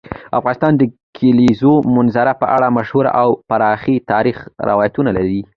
افغانستان 0.39 0.73
د 0.77 0.83
کلیزو 1.17 1.73
منظره 1.95 2.33
په 2.41 2.45
اړه 2.55 2.67
مشهور 2.77 3.05
او 3.21 3.27
پخواي 3.49 3.95
تاریخی 4.11 4.45
روایتونه 4.69 5.09
لري. 5.17 5.41